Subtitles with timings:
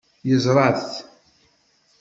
[0.29, 0.89] Yeẓra-t.